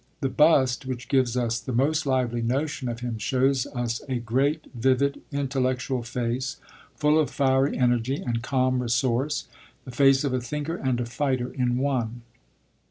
[0.21, 4.65] The bust which gives us the most lively notion of him shows us a great,
[4.73, 6.57] vivid, intellectual face,
[6.95, 9.45] full of fiery energy and calm resource,
[9.85, 12.23] the face of a thinker and a fighter in one.